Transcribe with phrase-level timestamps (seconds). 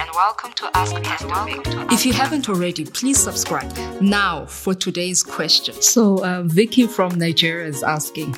[0.00, 1.92] and welcome to Ask Pastor Vic.
[1.92, 5.74] If you haven't already, please subscribe now for today's question.
[5.82, 8.34] So, uh, Vicky from Nigeria is asking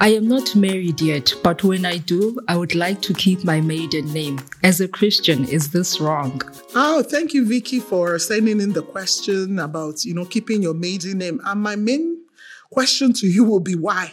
[0.00, 3.60] I am not married yet, but when I do, I would like to keep my
[3.60, 4.40] maiden name.
[4.62, 6.40] As a Christian, is this wrong?
[6.74, 11.18] Oh, thank you, Vicky, for sending in the question about, you know, keeping your maiden
[11.18, 11.42] name.
[11.44, 12.24] And my main
[12.70, 14.10] question to you will be why?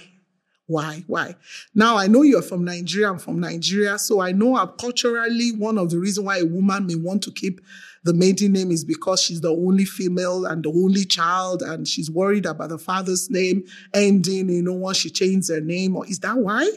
[0.70, 1.04] Why?
[1.08, 1.36] Why?
[1.74, 3.10] Now I know you're from Nigeria.
[3.10, 3.98] I'm from Nigeria.
[3.98, 7.60] So I know culturally one of the reasons why a woman may want to keep
[8.04, 12.12] the maiden name is because she's the only female and the only child and she's
[12.12, 13.64] worried about the father's name
[13.96, 15.96] ending, you know, once she changes her name.
[15.96, 16.70] Or is that why?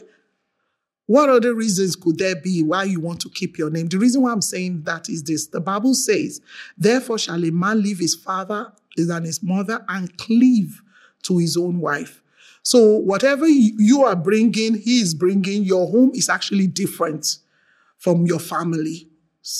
[1.05, 3.89] What other reasons could there be why you want to keep your name?
[3.89, 5.45] The reason why I'm saying that is this.
[5.45, 6.41] The Bible says,
[6.79, 10.81] therefore shall a man leave his father and his mother and cleave
[11.25, 12.22] to his own wife
[12.63, 17.37] so whatever you are bringing, he is bringing, your home is actually different
[17.97, 19.09] from your family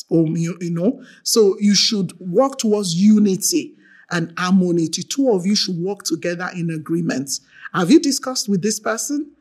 [0.10, 1.04] home, you, you know.
[1.24, 3.76] So you should work towards unity
[4.10, 4.88] and harmony.
[4.88, 7.40] The two of you should work together in agreement.
[7.74, 9.32] Have you discussed with this person?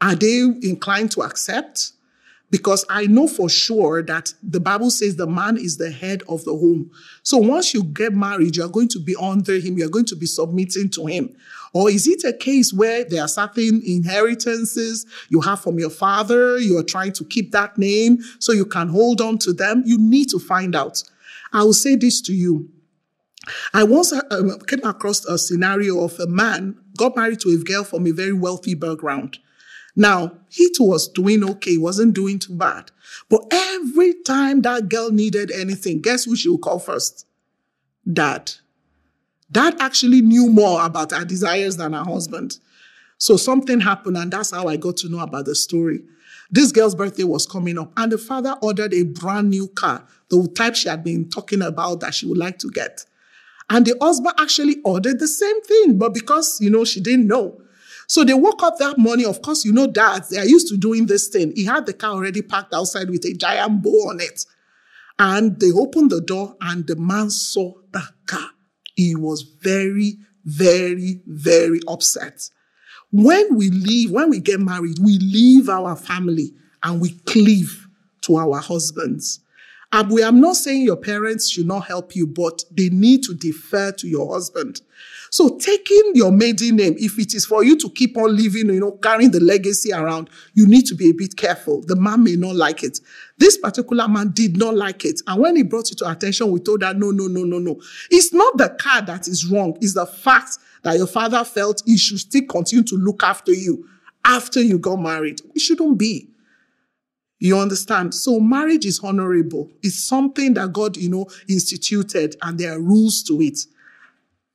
[0.00, 1.92] Are they inclined to accept?
[2.50, 6.44] Because I know for sure that the Bible says the man is the head of
[6.44, 6.90] the home.
[7.22, 10.26] So once you get married, you're going to be under him, you're going to be
[10.26, 11.34] submitting to him.
[11.72, 16.58] Or is it a case where there are certain inheritances you have from your father,
[16.58, 19.84] you're trying to keep that name so you can hold on to them?
[19.86, 21.02] You need to find out.
[21.52, 22.68] I will say this to you.
[23.72, 27.84] I once uh, came across a scenario of a man got married to a girl
[27.84, 29.38] from a very wealthy background.
[30.00, 32.90] Now, he was doing okay, wasn't doing too bad.
[33.28, 37.26] But every time that girl needed anything, guess who she would call first?
[38.10, 38.50] Dad.
[39.52, 42.56] Dad actually knew more about her desires than her husband.
[43.18, 46.00] So something happened, and that's how I got to know about the story.
[46.50, 50.48] This girl's birthday was coming up, and the father ordered a brand new car, the
[50.56, 53.04] type she had been talking about that she would like to get.
[53.68, 57.60] And the husband actually ordered the same thing, but because, you know, she didn't know,
[58.10, 59.24] so they woke up that morning.
[59.24, 61.52] Of course, you know, dads, they are used to doing this thing.
[61.54, 64.44] He had the car already parked outside with a giant bow on it.
[65.20, 68.50] And they opened the door and the man saw the car.
[68.96, 72.50] He was very, very, very upset.
[73.12, 76.50] When we leave, when we get married, we leave our family
[76.82, 77.86] and we cleave
[78.22, 79.38] to our husbands.
[79.92, 83.34] And we, I'm not saying your parents should not help you, but they need to
[83.34, 84.80] defer to your husband.
[85.30, 88.80] So taking your maiden name, if it is for you to keep on living, you
[88.80, 91.82] know, carrying the legacy around, you need to be a bit careful.
[91.82, 93.00] The man may not like it.
[93.38, 95.20] This particular man did not like it.
[95.26, 97.80] And when he brought it to attention, we told her, no, no, no, no, no.
[98.10, 99.76] It's not the car that is wrong.
[99.80, 103.88] It's the fact that your father felt he should still continue to look after you
[104.24, 105.40] after you got married.
[105.54, 106.28] It shouldn't be.
[107.40, 108.14] You understand?
[108.14, 109.70] So marriage is honorable.
[109.82, 113.58] It's something that God, you know, instituted and there are rules to it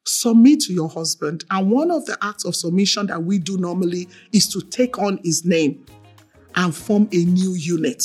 [0.06, 1.44] submit to your husband.
[1.52, 5.20] And one of the acts of submission that we do normally is to take on
[5.24, 5.86] his name
[6.56, 8.04] and form a new unit.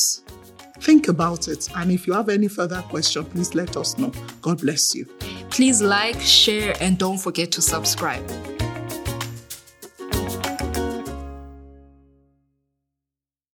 [0.80, 1.68] Think about it.
[1.76, 4.12] And if you have any further question, please let us know.
[4.40, 5.04] God bless you.
[5.50, 8.26] Please like, share, and don't forget to subscribe.